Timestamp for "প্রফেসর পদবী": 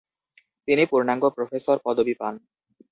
1.35-2.15